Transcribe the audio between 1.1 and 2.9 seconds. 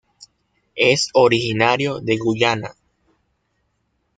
originario de Guyana.